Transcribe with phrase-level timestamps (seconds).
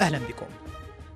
[0.00, 0.46] أهلا بكم.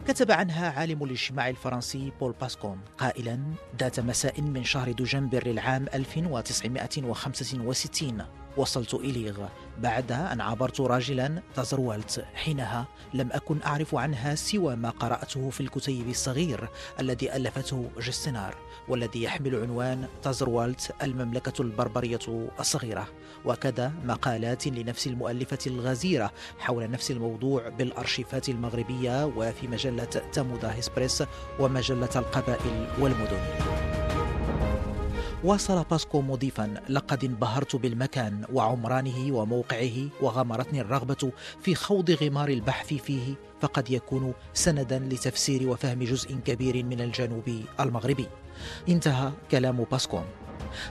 [0.09, 3.41] كتب عنها عالم الاجتماع الفرنسي بول باسكون قائلا
[3.81, 8.25] ذات مساء من شهر دجنبر العام 1965
[8.57, 9.47] وصلت إليغ.
[9.81, 12.25] بعد أن عبرت راجلا تزروالت.
[12.35, 16.69] حينها لم أكن أعرف عنها سوى ما قرأته في الكتيب الصغير
[17.01, 18.55] الذي ألفته جستنار
[18.89, 23.09] والذي يحمل عنوان تزروالت المملكة البربرية الصغيرة.
[23.45, 31.25] وكذا مقالات لنفس المؤلفة الغزيرة حول نفس الموضوع بالأرشيفات المغربية وفي مجلة تامودا هيسبريس
[31.59, 34.10] ومجلة القبائل والمدن.
[35.45, 43.35] واصل باسكو مضيفا لقد انبهرت بالمكان وعمرانه وموقعه وغمرتني الرغبة في خوض غمار البحث فيه
[43.61, 48.27] فقد يكون سندا لتفسير وفهم جزء كبير من الجنوب المغربي.
[48.89, 50.25] انتهى كلام باسكون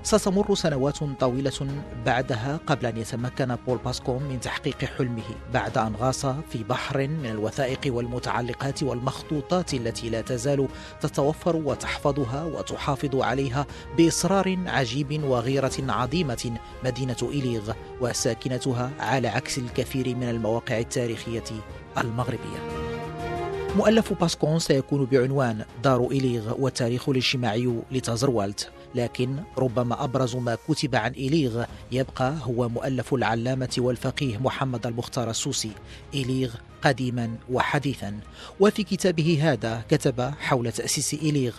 [0.04, 1.68] ستمر سنوات طويلة
[2.06, 7.26] بعدها قبل أن يتمكن بول باسكون من تحقيق حلمه بعد أن غاص في بحر من
[7.26, 10.68] الوثائق والمتعلقات والمخطوطات التي لا تزال
[11.02, 13.66] تتوفر وتحفظها وتحافظ عليها
[13.98, 21.44] بإصرار عجيب وغيرة عظيمة مدينة إليغ وساكنتها على عكس الكثير من المواقع التاريخية
[21.98, 22.60] المغربية.
[23.76, 28.70] مؤلف باسكون سيكون بعنوان دار إليغ والتاريخ الاجتماعي لتازروالت.
[28.96, 35.72] لكن ربما أبرز ما كتب عن إليغ يبقى هو مؤلف العلامة والفقيه محمد المختار السوسي.
[36.14, 38.20] إليغ قديما وحديثا.
[38.60, 41.54] وفي كتابه هذا كتب حول تأسيس إليغ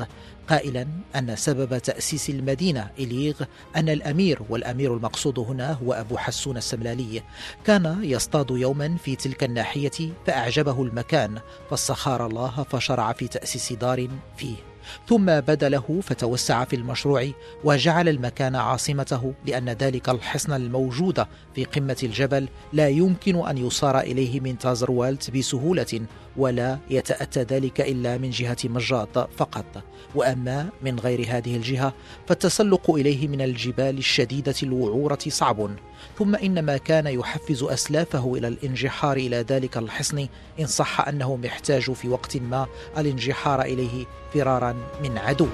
[0.49, 0.87] قائلا
[1.17, 3.43] أن سبب تأسيس المدينة إليغ
[3.77, 7.23] أن الأمير والأمير المقصود هنا هو أبو حسون السملالي.
[7.65, 14.70] كان يصطاد يوما في تلك الناحية فأعجبه المكان فاستخار الله فشرع في تأسيس دار فيه.
[15.09, 17.31] ثم بدا له فتوسع في المشروع
[17.65, 24.41] وجعل المكان عاصمته لأن ذلك الحصن الموجود في قمة الجبل لا يمكن أن يصار إليه
[24.41, 26.01] من تازروالت بسهولة
[26.37, 29.85] ولا يتأتى ذلك إلا من جهة مجاط فقط.
[30.15, 31.95] وأما من غير هذه الجهة
[32.27, 35.71] فالتسلق إليه من الجبال الشديدة الوعورة صعب.
[36.19, 40.27] ثم ان ما كان يحفز أسلافه إلى الانجحار إلى ذلك الحصن
[40.61, 42.67] إن صح انه محتاج في وقت ما
[42.99, 45.49] الانجحار إليه فرارا من عدو.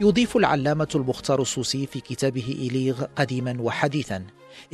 [0.00, 4.24] يضيف العلامة المختار السوسي في كتابه إليغ قديما وحديثا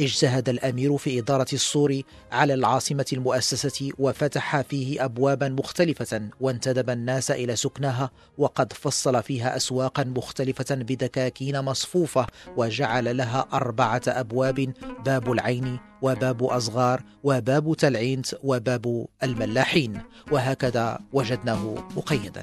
[0.00, 2.02] اجتهد الأمير في إدارة السور
[2.32, 10.04] على العاصمة المؤسسة وفتح فيه ابوابا مختلفة وانتدب الناس إلى سكناها وقد فصل فيها اسواقا
[10.04, 14.72] مختلفة بدكاكين مصفوفة وجعل لها أربعة أبواب
[15.04, 20.00] باب العين وباب أصغار وباب تلعينت وباب الملاحين.
[20.30, 22.42] وهكذا وجدناه مقيدا.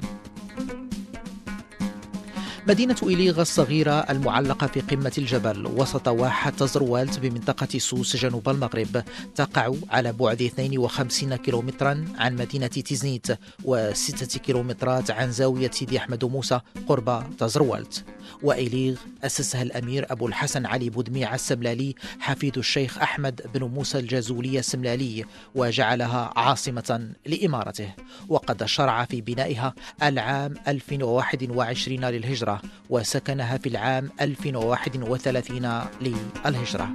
[2.68, 9.02] مدينة إليغا الصغيرة المعلقة في قمة الجبل وسط واحة تزروالت بمنطقة سوس جنوب المغرب
[9.34, 13.26] تقع على بعد 52 كيلومترا عن مدينة تيزنيت
[13.64, 18.04] و6 كيلومترات عن زاوية سيدي أحمد موسى قرب تزروالت.
[18.42, 25.24] وإليغ أسسها الأمير أبو الحسن علي بودميع السملالي حفيد الشيخ أحمد بن موسى الجازولي السملالي
[25.54, 27.90] وجعلها عاصمة لإمارته.
[28.28, 32.55] وقد شرع في بنائها العام 1021 للهجرة.
[32.90, 36.90] وسكنها في العام 1031 للهجرة.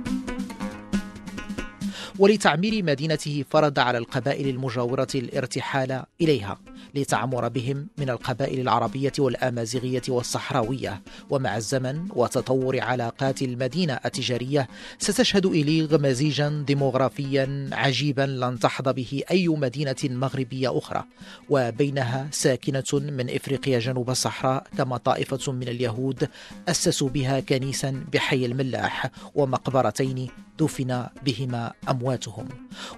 [2.20, 6.60] ولتعمير مدينته فرض على القبائل المجاورة الارتحال إليها.
[6.96, 11.02] لتعمر بهم من القبائل العربية والآمازيغية والصحراوية.
[11.30, 14.68] ومع الزمن وتطور علاقات المدينة التجارية
[15.00, 21.04] ستشهد إليغ مزيجا ديموغرافيا عجيبا لن تحظى به أي مدينة مغربية أخرى.
[21.50, 26.30] وبينها ساكنة من إفريقيا جنوب الصحراء كما طائفة من اليهود
[26.68, 30.28] أسسوا بها كنيسا بحي الملاح ومقبرتين
[30.60, 32.48] دفن بهما أمواتهم.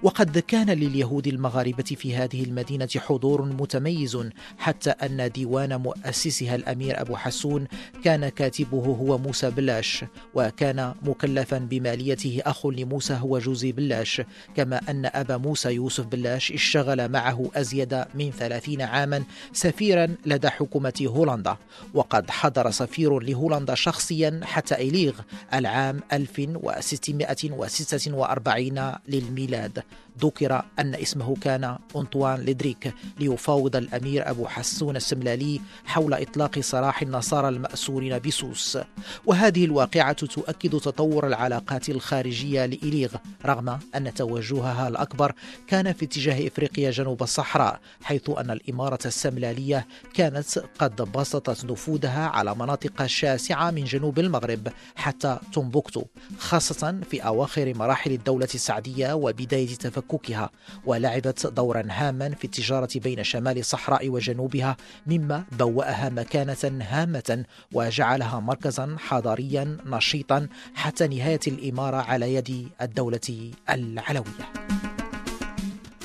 [0.04, 3.42] وقد كان لليهود المغاربة في هذه المدينة حضور
[3.76, 4.18] متميز
[4.58, 7.68] حتى أن ديوان مؤسسها الأمير أبو حسون
[8.04, 14.22] كان كاتبه هو موسى بلاش وكان مكلفا بماليته أخ لموسى هو جوزي بلاش
[14.56, 19.24] كما أن أبا موسى يوسف بلاش اشتغل معه أزيد من ثلاثين عاما
[19.54, 21.58] سفيرا لدى حكومة هولندا
[21.94, 25.14] وقد حضر سفير لهولندا شخصيا حتى إليغ
[25.54, 29.84] العام 1646 للميلاد.
[30.20, 37.50] ذكر أن اسمه كان أنطوان ليدريك ليفاوض الأمير أبو حسون السملالي حول إطلاق سراح النصارى
[37.50, 38.78] المأسورين بسوس
[39.26, 43.16] وهذه الواقعة تؤكد تطور العلاقات الخارجية لإليغ
[43.46, 45.32] رغم أن توجهها الأكبر
[45.68, 52.56] كان في اتجاه إفريقيا جنوب الصحراء حيث أن الإمارة السملالية كانت قد بسطت نفوذها على
[52.56, 56.04] مناطق شاسعة من جنوب المغرب حتى تومبوكتو
[56.40, 59.68] خاصة في أواخر مراحل الدولة السعدية وبداية
[60.04, 60.50] تفككها
[60.86, 64.78] ولعبت دورا هاما في التجارة بين شمال الصحراء وجنوبها
[65.08, 74.73] مما بوأها مكانة هامة وجعلها مركزا حضاريا نشيطا حتى نهاية الإمارة على يد الدولة العلوية.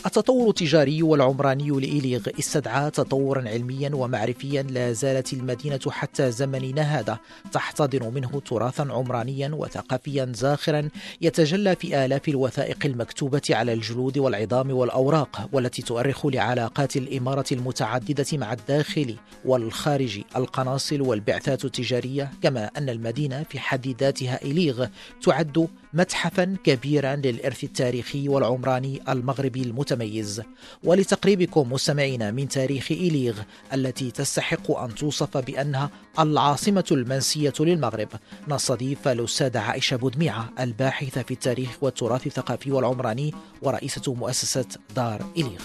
[0.07, 7.19] التطور التجاري والعمراني لإيليغ استدعى تطورا علميا ومعرفيا لا زالت المدينة حتى زمننا هذا
[7.53, 10.89] تحتضن منه تراثا عمرانيا وثقافيا زاخرا
[11.21, 18.53] يتجلى في آلاف الوثائق المكتوبة على الجلود والعظام والأوراق والتي تؤرخ لعلاقات الإمارة المتعددة مع
[18.53, 20.21] الداخل والخارج.
[20.37, 24.87] القناصل والبعثات التجارية كما أن المدينة في حد ذاتها إليغ
[25.23, 29.63] تعد متحفا كبيرا للإرث التاريخي والعمراني المغربي
[29.93, 30.43] المتميز.
[30.85, 33.35] ولتقريبكم مستمعينا من تاريخ إليغ
[33.75, 38.09] التي تستحق أن توصف بأنها العاصمة المنسية للمغرب.
[38.49, 45.63] نستضيف الأستاذة عائشة بودميعة الباحثة في التاريخ والتراث الثقافي والعمراني ورئيسة مؤسسة دار إليغ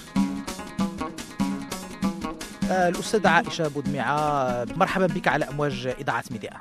[2.71, 6.51] الأستاذة عائشة بودميعة مرحبا بك على أمواج إذاعة ميدي 1.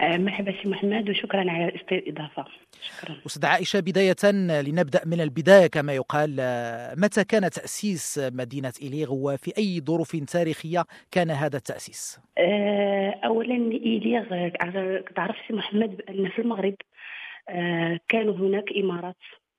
[0.00, 2.44] مرحبا سي محمد وشكرا على الاستضافة
[2.82, 3.16] شكرا.
[3.26, 4.32] أستاذ عائشة بداية
[4.62, 6.36] لنبدأ من البداية كما يقال
[6.96, 14.48] متى كان تأسيس مدينة إليغ؟ وفي أي ظروف تاريخية كان هذا التأسيس؟ آه، أولا إليغ
[15.16, 16.74] تعرف سي محمد بأن في المغرب
[17.48, 19.16] آه، كانوا هناك إمارات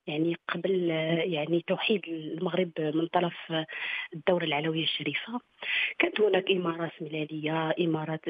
[0.08, 0.90] يعني قبل
[1.24, 3.54] يعني توحيد المغرب من طرف
[4.14, 5.40] الدولة العلوية الشريفة.
[6.00, 8.22] كانت هناك إمارات ملالية إمارات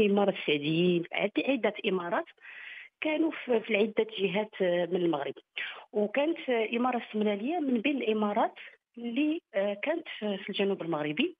[0.00, 1.02] إمارة السعديين
[1.48, 2.24] عدة إمارات.
[3.00, 5.34] كانوا في عدة جهات من المغرب.
[5.92, 8.54] وكانت إمارة السمنالية من بين الإمارات
[8.98, 11.36] اللي كانت في الجنوب المغربي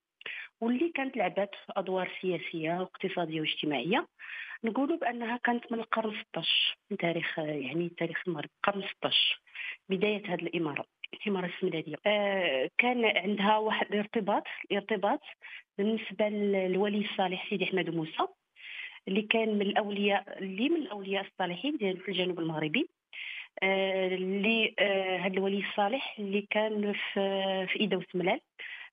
[0.60, 4.06] واللي كانت لعبت أدوار سياسية واقتصادية واجتماعية.
[4.64, 9.40] نقولوا بأنها كانت من القرن 16 من تاريخ يعني تاريخ المغرب القرن 16
[9.88, 10.84] بداية هذه الإمارة
[11.14, 15.20] الإمارة السمداديه آه كان عندها واحد الارتباط الارتباط
[15.78, 18.26] بالنسبة للولي الصالح سيدي أحمد موسى.
[19.08, 22.88] اللي كان من الأولياء اللي من الأولياء الصالحين ديال في الجنوب المغربي
[23.62, 28.40] آه، اللي آه هذا الولي الصالح اللي كان في في ايده وسملال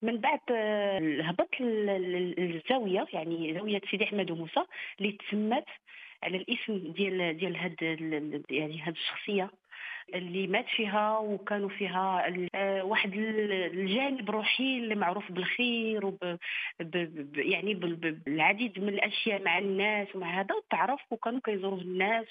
[0.02, 4.64] من بعد آه، هبط الزاوية يعني زاوية سيدي أحمد وموسى
[5.00, 5.66] اللي تسمت
[6.24, 7.76] على الاسم ديال ديال هاد
[8.50, 9.52] يعني هاد الشخصية.
[10.14, 16.38] اللي مات فيها وكانوا فيها آه، واحد الجانب روحي اللي معروف بالخير وب
[17.36, 22.26] يعني بالعديد من الأشياء مع الناس ومع هذا وتعرف وكانوا كيزوروه الناس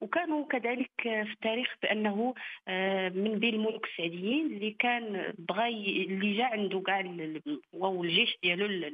[0.00, 2.34] وكانوا كذلك في التاريخ بأنه
[2.68, 5.68] آه، من بين الملوك السعديين اللي كان بغى
[6.04, 7.00] اللي جا عنده كاع
[7.74, 8.90] الجيش ديالو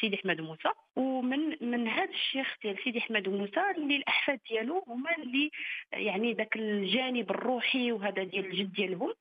[0.00, 0.68] سيدي أحمد موسى.
[0.96, 5.50] ومن من هذا الشيخ ديال سيدي أحمد موسى اللي الأحفاد ديالو هما اللي
[5.92, 9.12] يعني ذاك الجانب الروحي وهذا ديال الجد ديالهم.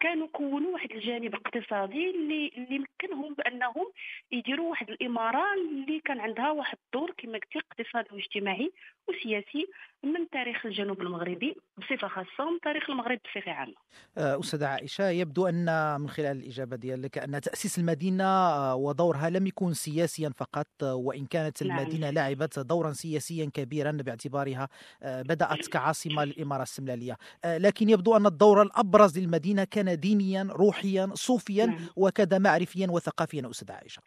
[0.00, 3.86] كانوا كونوا واحد الجانب اقتصادي اللي اللي مكنهم بأنهم
[4.32, 8.72] يديروا واحد الإمارة اللي كان عندها واحد الدور كما قلتي اقتصادي واجتماعي
[9.08, 9.66] وسياسي
[10.02, 13.74] من تاريخ الجنوب المغربي بصفة خاصة ومن تاريخ المغرب بصفة عامة.
[14.18, 19.46] آه، أستاذة عائشة يبدو أن من خلال الإجابة ديالك أن تأسيس المدينة آه، ودورها لم
[19.46, 21.78] يكن سياسيا فقط آه، وإن كانت نعم.
[21.78, 24.68] المدينة لعبت دورا سياسيا كبيرا باعتبارها
[25.02, 31.78] بدأت كعاصمة للاماره السملالية، لكن يبدو أن الدور الأبرز للمدينة كان دينيا روحيا صوفيا نعم.
[31.96, 34.02] وكذا معرفيا وثقافيا أستاذة عائشة.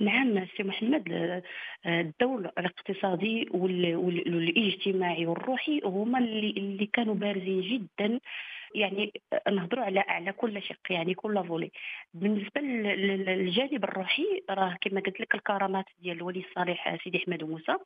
[0.00, 1.42] نعم سي محمد
[1.86, 8.20] الدور الاقتصادي والاجتماعي والروحي هما اللي اللي كانوا بارزين جدا
[8.74, 9.12] يعني
[9.52, 11.70] نهضروا على على كل شق يعني كل volet.
[12.14, 17.76] بالنسبة للجانب الروحي راه كما قلت لك الكرامات ديال الولي الصالح سيدي أحمد موسى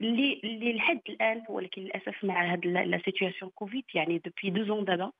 [0.00, 4.84] اللي اللي لحد الآن ولكن للأسف مع هاد la situation Covid يعني depuis deux ans
[4.84, 5.12] دابا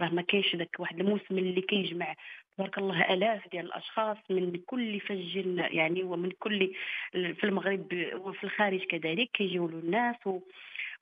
[0.00, 2.14] راه ما كاينش داك واحد الموسم اللي كيجمع
[2.56, 6.72] تبارك الله آلاف ديال الأشخاص من كل فج يعني ومن كل
[7.12, 10.40] في المغرب وفي الخارج كذلك كيجيو الناس و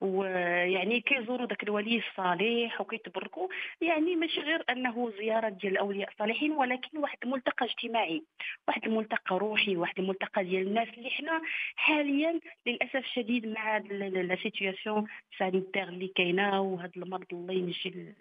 [0.01, 3.47] ويعني كيزوروا ذاك الولي الصالح وكيتبركوا
[3.81, 8.23] يعني ماشي غير أنه زيارة ديال الأولياء الصالحين ولكن واحد الملتقى اجتماعي
[8.67, 11.41] واحد الملتقى روحي واحد الملتقى ديال الناس اللي حنا
[11.75, 18.15] حاليا للأسف الشديد مع la situation sanitaire اللي كاينة وهذا المرض الله ينجي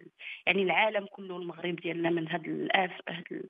[0.47, 2.91] يعني العالم كله المغرب ديالنا من هذا الاف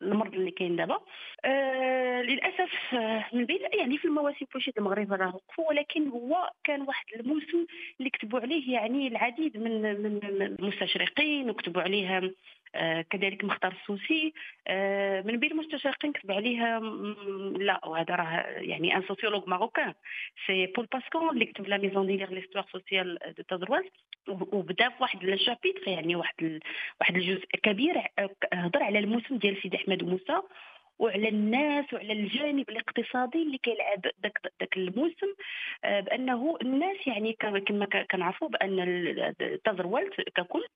[0.03, 0.99] المرض اللي كاين دابا.
[1.45, 6.83] آه للأسف آه، من بين يعني في المواسم فوشي المغرب راه وقفوا ولكن هو كان
[6.83, 7.67] واحد الموسم
[8.01, 12.35] اللي كتبوا عليه يعني العديد من من المستشرقين وكتبوا عليه
[12.75, 14.35] آه، كذلك مختار السوسي
[14.69, 16.81] آه، من بين المستشرقين كتب عليها
[17.59, 19.95] لا وهذا راه يعني un sociologue marocain.
[20.47, 23.91] سي بول باسكون اللي كتب La maison d'Iligh l'histoire sociale du Tazerwalt
[24.29, 26.61] وبدا في واحد لاشابيتر يعني واحد
[27.01, 30.43] واحد الجزء كبير آه، هضر على الموسم ديال سيدي أحمد موسى.
[30.99, 35.35] وعلى الناس وعلى الجانب الاقتصادي اللي كيلعب داك داك الموسم
[35.85, 39.35] آه، بأنه الناس يعني كما كنعرفوا بأن
[39.65, 40.67] تزرولت ككل.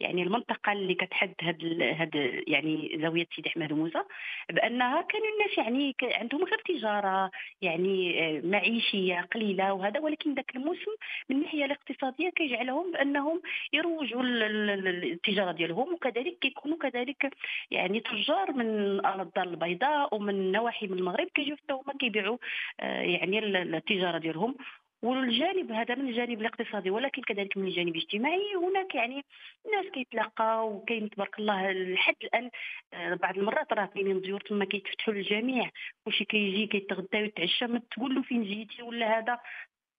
[0.00, 2.14] يعني المنطقة اللي كتحد هاد هاد
[2.46, 4.02] يعني زاوية سيدي أحمد موسى
[4.50, 7.30] بأنها كان الناس يعني عندهم غير تجارة
[7.62, 10.90] يعني آه، معيشية قليلة وهذا ولكن ذاك الموسم
[11.28, 17.34] من الناحيه الاقتصادية كيجعلهم بأنهم يروجوا التجارة ديالهم وكذلك كيكونوا كذلك
[17.70, 18.66] يعني تجار من
[19.06, 22.38] الدار البيضاء ومن نواحي من المغرب كيجيو حتى هما كيبيعوا
[22.80, 24.54] آه، يعني التجارة ديالهم.
[25.02, 28.54] والجانب هذا من الجانب الاقتصادي ولكن كذلك من الجانب الاجتماعي.
[28.56, 29.24] هناك يعني
[29.66, 32.50] الناس كيتلاقاو وكاين تبارك الله لحد الآن
[32.92, 35.70] آه، بعض المرات راه كاينين ضيوف تما كيتفتحوا للجميع
[36.06, 39.38] وشي كيجي كيتغدى ويتعشى ما تقول له فين جيتي ولا هذا.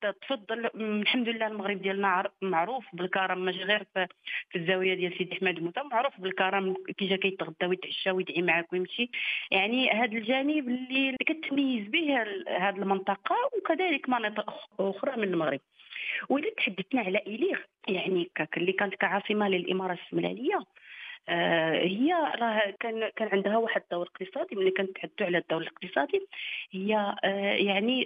[0.02, 0.66] تفضل.
[0.76, 4.08] الحمد لله المغرب ديالنا معروف بالكرم ماشي غير في,
[4.56, 9.10] الزاوية ديال سيدي احمد موسى معروف بالكرم كي جا كيتغدى ويتعشى ويدعي معاك ويمشي.
[9.52, 15.60] يعني هذا الجانب اللي كتميز به هذه المنطقة وكذلك مناطق أخرى من المغرب.
[16.30, 20.66] واذا تحدثنا على إليغ يعني اللي كانت كعاصمة للاماره السملاليه آه،
[21.30, 26.28] هي راه كان كان عندها واحد الدور اقتصادي ملي كنتحدثوا على الدور الاقتصادي
[26.72, 28.04] هي آه، يعني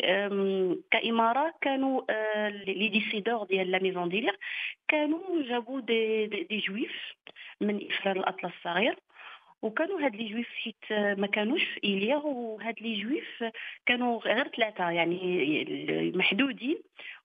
[0.91, 4.33] كإمارة كانوا آه، les décideurs ديال la maison d'Iligh
[4.87, 7.15] كانوا جابوا des, des juifs
[7.61, 8.99] من إفران الأطلس الصغير
[9.61, 13.43] وكانوا هاد les juifs حيت ما كانوش في إليغ وهاد les juifs
[13.85, 16.77] كانوا غير ثلاثة يعني محدودين.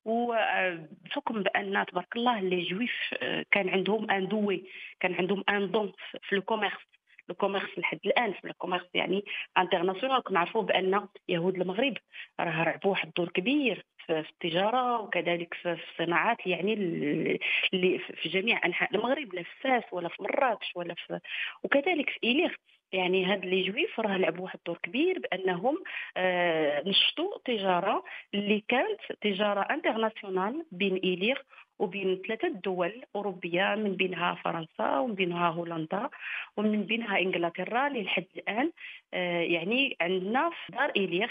[0.06, 3.14] وبحكم بأن تبارك الله les juifs
[3.50, 4.64] كان عندهم un doué
[5.00, 6.86] كان عندهم un don في le commerce
[7.28, 9.24] le commerce لحد الآن في le commerce يعني
[9.58, 11.94] international كنعرفوا بأن يهود المغرب
[12.40, 18.94] راه لعبوا واحد الدور كبير في التجارة وكذلك في الصناعات يعني اللي في جميع أنحاء
[18.96, 21.20] المغرب لا في فاس ولا في مراكش ولا في
[21.64, 22.50] وكذلك في إليغ
[22.92, 25.82] يعني هاد les juifs راه لعبوا واحد الدور كبير بأنهم
[26.16, 31.36] آه نشطوا تجارة اللي كانت تجارة internationale بين إليغ
[31.78, 36.10] وبين ثلاثة دول أوروبية من بينها فرنسا ومن بينها هولندا
[36.56, 38.72] ومن بينها إنجلترا لحد الآن.
[39.14, 41.28] آه يعني عندنا في دار إليغ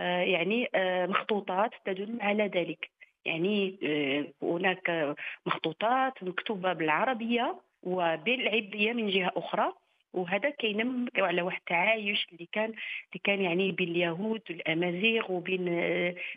[0.00, 2.90] آه يعني آه مخطوطات تدل على ذلك.
[3.24, 5.14] يعني آه، هناك
[5.46, 9.72] مخطوطات مكتوبة بالعربية وبالعبرية من جهة أخرى.
[10.12, 15.64] وهذا كينم على واحد التعايش اللي كان اللي كان يعني بين اليهود والأمازيغ وبين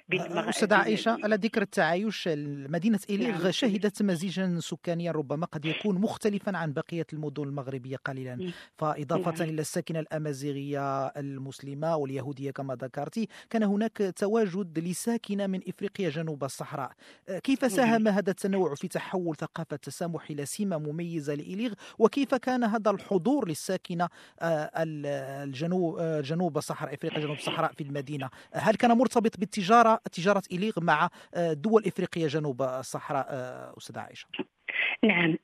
[0.10, 0.50] بين المغ...
[0.50, 2.30] أستاذة عائشة على ذكر التعايش
[2.70, 3.52] مدينة إليغ نعم.
[3.52, 9.54] شهدت مزيجا سكانيا ربما قد يكون مختلفا عن بقية المدن المغربية قليلا فإضافة نعم.
[9.54, 16.92] إلى الساكنة الأمازيغية المسلمة واليهودية كما ذكرتي كان هناك تواجد لساكنة من إفريقيا جنوب الصحراء
[17.44, 17.72] كيف نعم.
[17.72, 23.48] ساهم هذا التنوع في تحول ثقافة التسامح إلى سمة مميزة لإليغ وكيف كان هذا الحضور
[23.48, 24.10] للس الساكنة
[24.42, 24.70] آه،
[25.44, 28.30] الجنوب آه، جنوب الصحراء إفريقيا جنوب الصحراء في المدينة.
[28.54, 33.26] هل كان مرتبط بالتجارة تجارة إليغ مع آه، دول افريقيا جنوب الصحراء
[33.78, 34.28] أستاذة عائشة؟
[35.04, 35.38] نعم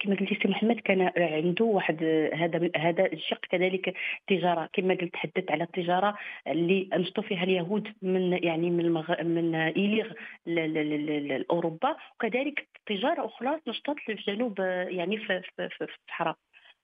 [0.00, 5.50] كما قلتي سي محمد كان عنده واحد هذا هذا الشق كذلك التجاره كما قلت تحدثت
[5.50, 6.14] على التجارة
[6.46, 9.22] اللي أنشطوا فيها اليهود من يعني من المغ...
[9.22, 10.12] من ايليغ
[10.46, 11.96] لأوروبا.
[12.14, 14.58] وكذلك تجارة أخرى نشطت في جنوب
[14.88, 16.36] يعني في, في, في الصحراء.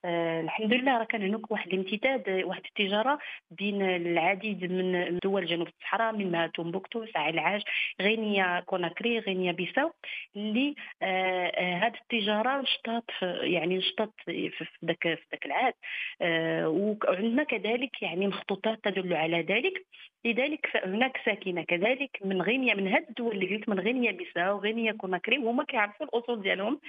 [0.04, 3.18] آه الحمد لله راه كان هناك واحد الامتداد واحد التجارة
[3.50, 7.62] بين العديد من دول جنوب الصحراء منها تومبوكتو ساحل العاج
[8.00, 9.92] غينيا كوناكري غينيا بيساو
[10.36, 13.10] اللي آه آه هذه التجارة نشطت
[13.42, 14.50] يعني نشطت في
[14.84, 15.74] ذاك في ذاك العهد.
[16.22, 19.86] آه وعندنا كذلك يعني مخطوطات تدل على ذلك.
[20.26, 21.62] لذلك فهناك ساكنة.
[21.62, 26.06] كذلك من غينيا من هاد الدول اللي قلت من غينيا بيساو غينيا كوناكري وهما كيعرفوا
[26.06, 26.80] الأصول ديالهم.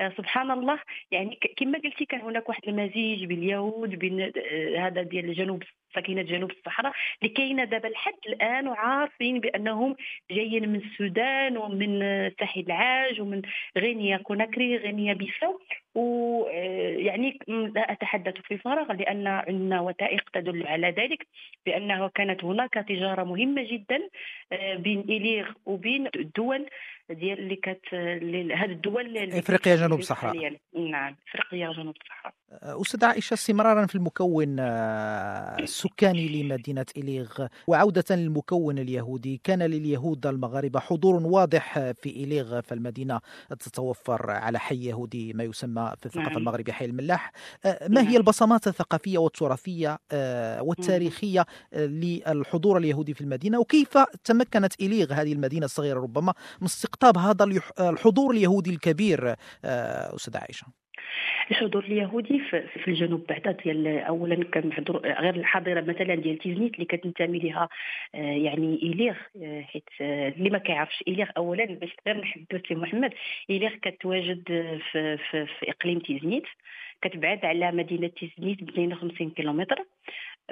[0.00, 0.78] آه سبحان الله.
[1.10, 5.62] يعني كما قلتي كان هناك واحد المزيج بين اليهود بين آه هذا ديال جنوب
[5.94, 9.96] ساكنه جنوب الصحراء اللي كاينة دابا لحد الآن وعارفين بأنهم
[10.30, 12.00] جايين من السودان ومن
[12.40, 13.42] ساحل العاج ومن
[13.78, 15.60] غينيا كوناكري غينيا بيساو.
[15.94, 21.26] ويعني لا أتحدث في فراغ لأن عندنا وثائق تدل على ذلك
[21.66, 24.00] بانه كانت هناك تجارة مهمة جدا
[24.76, 26.66] بين إليغ وبين الدول
[27.10, 27.94] ديال اللي كانت
[28.54, 30.58] هذه الدول إفريقيا جنوب الصحراء.
[30.90, 32.34] نعم إفريقيا جنوب الصحراء.
[32.80, 37.46] أستاذ عائشة استمرارا في المكون السكاني لمدينة إليغ.
[37.66, 43.20] وعودة للمكون اليهودي كان لليهود المغاربة حضور واضح في إليغ فالمدينة
[43.60, 46.38] تتوفر على حي يهودي ما يسمى في الثقافة نعم.
[46.38, 47.32] المغربية حي الملاح.
[47.88, 49.98] ما هي البصمات الثقافية والتراثية
[50.60, 57.44] والتاريخية للحضور اليهودي في المدينة؟ وكيف تمكنت إليغ هذه المدينة الصغيرة؟ ربما من استقطاب هذا
[57.90, 59.34] الحضور اليهودي الكبير
[60.14, 60.66] أستاذ عائشة.
[61.50, 62.38] الحضور اليهودي
[62.84, 67.68] في الجنوب بعدا ديال اولا كان حضور غير الحاضرة مثلا ديال تيزنيت اللي كتنتمي لها
[68.14, 69.14] يعني إليغ
[69.62, 73.12] حيت اللي ما كيعرفش إليغ اولا باش غير نحدث محمد
[73.50, 74.42] إليغ كتواجد
[74.92, 76.44] في, في, في إقليم تيزنيت
[77.02, 79.84] كتبعد على مدينة تيزنيت ب 52 كيلومتر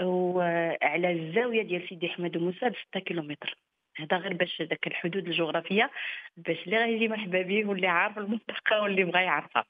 [0.00, 3.56] وعلى الزاوية ديال سيدي أحمد موسى ب 6 كيلومتر.
[4.02, 5.90] هذا غير باش ذاك الحدود الجغرافية
[6.36, 9.64] باش اللي غيجي مرحبا به واللي عارف المنطقة واللي بغى يعرفها.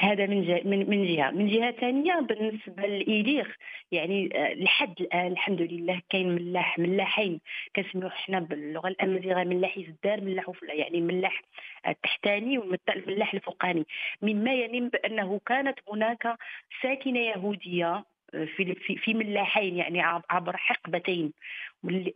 [0.00, 1.30] هذا من جهه من, من جهة.
[1.30, 3.48] من جهة ثانية بالنسبة للإيليغ
[3.92, 7.40] يعني لحد الآن الحمد لله كاين ملاح ملاحين.
[7.76, 11.42] كنسميوه حنا باللغة الامازيغيه ملاحي الدار ملاح يعني الملاح
[11.88, 13.86] التحتاني والملاح الفوقاني.
[14.22, 16.38] مما يعني بأنه كانت هناك
[16.82, 21.32] ساكنة يهودية في في ملاحين يعني عبر حقبتين.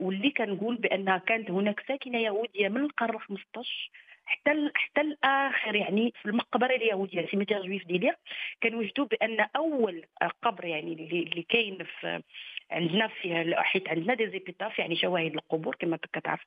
[0.01, 3.91] واللي كنقول بأنها كانت هناك ساكنة يهودية من القرن 15
[4.25, 8.17] حتى حتى الآخر يعني في المقبرة اليهودية cimetière juif d'Iligh
[8.63, 10.05] كنوجدوا بأن أول
[10.43, 12.23] قبر يعني اللي, اللي كاين في
[12.73, 16.41] عندنا في حيت عندنا des épitaphes يعني شواهد القبور كما كتعرف.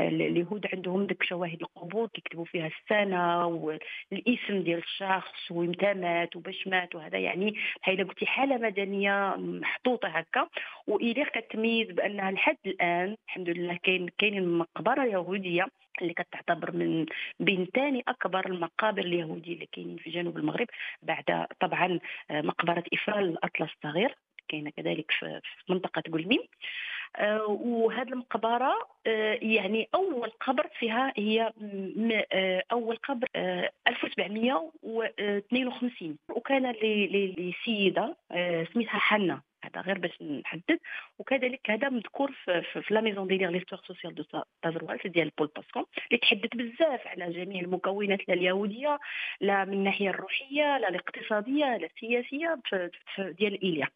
[0.00, 6.94] اليهود عندهم ديك شواهد القبور كيكتبوا فيها السنة والاسم ديال الشخص ومتى مات وباش مات
[6.94, 7.18] وهذا.
[7.18, 10.48] يعني بحال قلتي حالة مدنية محطوطة هكا.
[10.86, 15.66] واليغ كتميز بأنها لحد الآن الحمد لله كاين كاين مقبره يهوديه
[16.02, 17.06] اللي كتعتبر من
[17.40, 20.66] بين ثاني أكبر المقابر اليهودية اللي كاينين في جنوب المغرب
[21.02, 21.98] بعد طبعا
[22.30, 24.14] مقبرة افرال الأطلس الصغير.
[24.48, 26.40] كاينة كذلك في منطقة قلميم
[27.16, 31.52] آه وهذه المقبرة آه يعني أول قبر فيها هي
[32.32, 33.26] آه أول قبر
[33.88, 36.72] 1752 وكان
[37.38, 38.16] لسيده
[38.72, 40.78] سميتها حنا هذا غير باش نحدد.
[41.18, 44.24] وكذلك هذا مذكور في, في, La maison d'Iligh l'histoire sociale du
[44.62, 48.98] Tazerwalt ديال بول باسكون اللي تحدث بزاف على جميع المكونات لا اليهودية
[49.40, 52.60] لا من الناحية الروحية لا الاقتصادية لا السياسية
[53.18, 53.88] ديال إيليغ.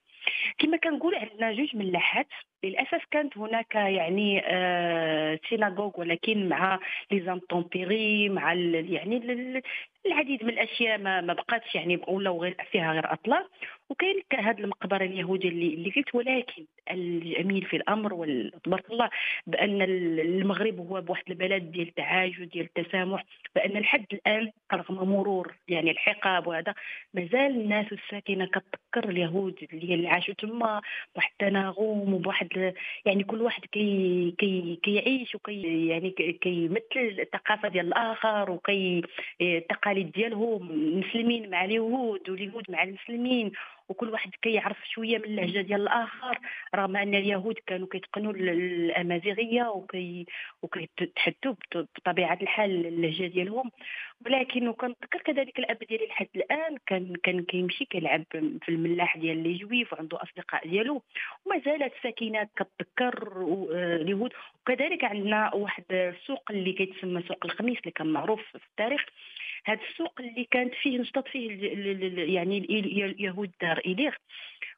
[0.59, 2.29] كما كنقول عندنا جوج ملاحات
[2.65, 6.79] للأسف كانت هناك يعني آه synagogue ولكن مع
[7.11, 9.63] لي زانتومبيري مع يعني
[10.07, 13.49] العديد من الأشياء ما, ما بقاتش يعني ولاو غير فيها غير اطلال
[13.91, 19.11] وكاين هذه المقبره اليهوديه اللي, اللي قلت ولكن الجميل في الأمر وتبارك الله
[19.47, 25.91] بأن المغرب هو بواحد البلد ديال التعايش وديال التسامح بأن لحد الآن رغم مرور يعني
[25.91, 26.75] الحقاب وهذا.
[27.15, 30.81] مازال الناس الساكنة كتذكر اليهود اللي عاشوا تما
[31.15, 32.75] بواحد التناغم وبواحد
[33.07, 36.11] يعني كل واحد كي كي كيعيش وكي يعني
[36.43, 39.03] كيمثل الثقافة ديال الآخر وكي
[39.41, 40.71] التقاليد ديالهم.
[40.71, 43.53] المسلمين مع اليهود واليهود مع المسلمين.
[43.89, 46.39] وكل واحد كيعرف شوية من اللهجة ديال الآخر.
[46.75, 50.27] رغم أن اليهود كانوا كيتقنوا الأمازيغية وكي
[50.63, 53.71] وكيتحدثوا بطبيعة الحال اللهجة ديالهم.
[54.27, 56.77] ولكن وكنتذكر كذلك الأب ديالي لحد الآن.
[56.87, 61.03] كان كان كيمشي كيلعب في الملاح ديال les juifs وعنده أصدقاء ديالو.
[61.45, 64.33] وما زالت ساكنات كتذكر اليهود.
[64.61, 69.05] وكذلك عندنا واحد السوق اللي كيتسمى سوق الخميس اللي كان معروف في التاريخ.
[69.65, 71.49] هذا السوق اللي كانت فيه نشطت فيه
[72.35, 74.13] يعني اليهود دار إليغ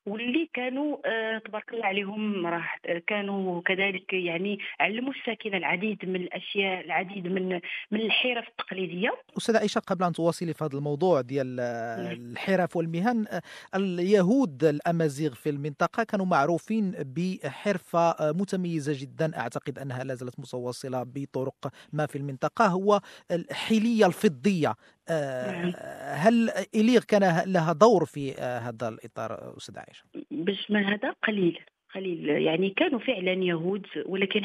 [0.07, 2.64] واللي كانوا آه، تبارك الله عليهم راه
[3.07, 9.14] كانوا كذلك يعني علموا الساكنه العديد من الأشياء العديد من من الحرف التقليدية.
[9.38, 13.40] أستاذة عائشة قبل أن تواصلي في هذا الموضوع ديال الحرف والمهن
[13.75, 19.38] اليهود الأمازيغ في المنطقة كانوا معروفين بحرفة متميزة جدا.
[19.38, 24.73] أعتقد أنها لا زالت متواصلة بطرق ما في المنطقة هو الحلية الفضية.
[25.10, 25.72] نعم.
[26.14, 31.60] هل إليغ كان لها دور في هذا الإطار أستاذ عائشة؟ باش ما هذا قليل
[31.94, 32.28] قليل.
[32.28, 34.40] يعني كانوا فعلا يهود ولكن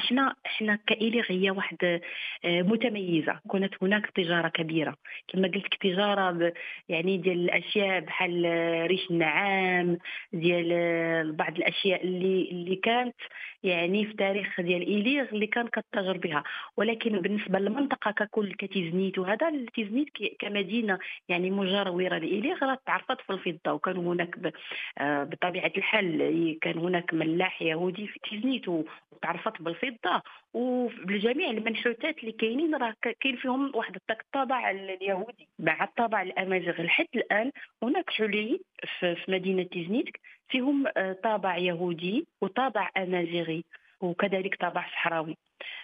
[0.45, 1.77] إحنا كإيليغ هي واحد
[2.45, 3.39] آه، متميزة.
[3.51, 4.95] كانت هناك تجارة كبيرة.
[5.27, 6.53] كما قلت لك تجارة
[6.89, 8.45] يعني ديال الأشياء بحال
[8.87, 9.97] ريش النعام
[10.33, 13.15] ديال آه، بعض الأشياء اللي اللي كانت
[13.63, 16.43] يعني في تاريخ ديال إيليغ اللي كان كتجر بها.
[16.77, 20.09] ولكن بالنسبة للمنطقة ككل كتيزنيت وهذا تيزنيت
[20.39, 23.73] كمدينة يعني مجاورة لإيليغ راه تعرفت في الفضة.
[23.73, 24.53] وكانوا هناك
[24.97, 30.21] آه، بطبيعة الحال كان هناك ملاح يهودي في تيزنيت وتعرفت بالفضة
[30.53, 35.47] وبالجميع المنحوتات اللي كاينين راه كاين فيهم واحد الطابع اليهودي.
[35.59, 37.51] مع الطابع الامازيغي لحد الآن
[37.83, 38.59] هناك حلي
[38.99, 40.09] في مدينة تيزنيت
[40.49, 43.63] فيهم آه، طابع يهودي وطابع أمازيغي
[44.01, 45.37] وكذلك طابع صحراوي.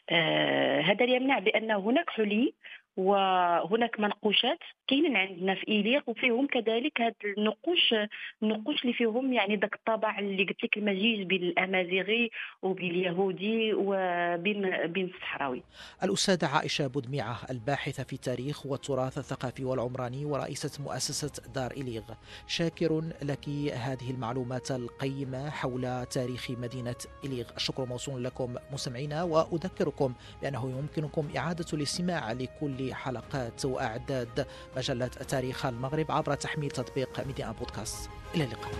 [0.09, 2.53] آه هذا يمنع بأن هناك حلي
[2.97, 7.95] وهناك منقوشات كاينين عندنا في ايليغ وفيهم كذلك هاد النقوش
[8.43, 12.31] النقوش اللي فيهم يعني داك الطابع اللي قلت لك المزيج بين الأمازيغي
[12.61, 15.63] وبين اليهودي وبين بين الصحراوي.
[16.03, 22.03] الأستاذة عائشة بودميعة الباحثة في التاريخ والتراث الثقافي والعمراني ورئيسة مؤسسة دار ايليغ.
[22.47, 27.45] شكرا لك هذه المعلومات القيمة حول تاريخ مدينة ايليغ.
[27.55, 36.11] الشكر موصول لكم مستمعينا وأذكركم بأنه يمكنكم إعادة الاستماع لكل حلقات وأعداد مجلة تاريخ المغرب
[36.11, 38.09] عبر تحميل تطبيق Medi 1 Podcast.
[38.35, 38.71] إلى اللقاء.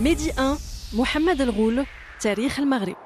[0.00, 0.56] ميدي أن
[0.94, 1.86] محمد الغول
[2.20, 2.96] تاريخ المغرب.